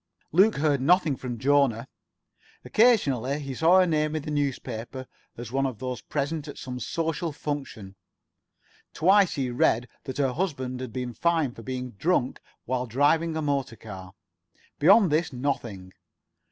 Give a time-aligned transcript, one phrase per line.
[0.31, 1.87] Luke heard nothing from Jona.
[2.65, 5.05] Occasionally he saw her name in the newspaper
[5.37, 7.93] as one of those present at some social function.
[8.95, 13.43] Twice he read that her husband had been fined for being drunk while driving a
[13.43, 14.15] motor car.
[14.79, 15.93] Beyond this, nothing.